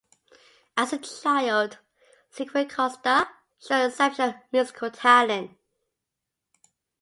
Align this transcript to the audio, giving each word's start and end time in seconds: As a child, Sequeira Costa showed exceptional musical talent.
As 0.75 0.93
a 0.93 0.97
child, 0.97 1.77
Sequeira 2.33 2.67
Costa 2.67 3.29
showed 3.59 3.85
exceptional 3.85 4.33
musical 4.51 4.89
talent. 4.89 5.55